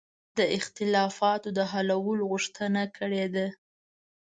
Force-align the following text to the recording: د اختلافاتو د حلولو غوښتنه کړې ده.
د 0.37 0.39
اختلافاتو 0.57 1.49
د 1.57 1.59
حلولو 1.71 2.23
غوښتنه 2.31 2.81
کړې 2.97 3.25
ده. 3.35 3.47